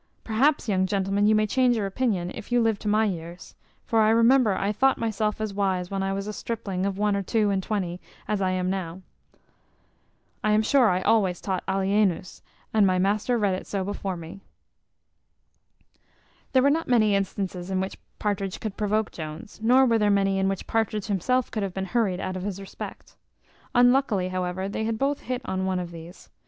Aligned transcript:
Perhaps, 0.23 0.67
young 0.67 0.87
gentleman, 0.87 1.27
you 1.27 1.35
may 1.35 1.45
change 1.45 1.77
your 1.77 1.85
opinion, 1.85 2.31
if 2.33 2.51
you 2.51 2.59
live 2.59 2.79
to 2.79 2.87
my 2.87 3.05
years: 3.05 3.53
for 3.85 3.99
I 4.01 4.09
remember 4.09 4.57
I 4.57 4.71
thought 4.71 4.97
myself 4.97 5.39
as 5.39 5.53
wise 5.53 5.91
when 5.91 6.01
I 6.01 6.11
was 6.11 6.25
a 6.25 6.33
stripling 6.33 6.87
of 6.87 6.97
one 6.97 7.15
or 7.15 7.21
two 7.21 7.51
and 7.51 7.61
twenty 7.61 8.01
as 8.27 8.41
I 8.41 8.49
am 8.49 8.67
now. 8.67 9.03
I 10.43 10.53
am 10.53 10.63
sure 10.63 10.89
I 10.89 11.01
always 11.03 11.39
taught 11.39 11.63
alienus, 11.67 12.41
and 12.73 12.87
my 12.87 12.97
master 12.97 13.37
read 13.37 13.53
it 13.53 13.67
so 13.67 13.83
before 13.83 14.17
me." 14.17 14.41
There 16.53 16.63
were 16.63 16.71
not 16.71 16.87
many 16.87 17.13
instances 17.13 17.69
in 17.69 17.79
which 17.79 17.99
Partridge 18.17 18.59
could 18.59 18.75
provoke 18.75 19.11
Jones, 19.11 19.59
nor 19.61 19.85
were 19.85 19.99
there 19.99 20.09
many 20.09 20.39
in 20.39 20.49
which 20.49 20.65
Partridge 20.65 21.05
himself 21.05 21.51
could 21.51 21.61
have 21.61 21.75
been 21.75 21.85
hurried 21.85 22.19
out 22.19 22.35
of 22.35 22.41
his 22.41 22.59
respect. 22.59 23.15
Unluckily, 23.75 24.29
however, 24.29 24.67
they 24.67 24.83
had 24.85 24.97
both 24.97 25.19
hit 25.21 25.43
on 25.45 25.67
one 25.67 25.77
of 25.79 25.91
these. 25.91 26.31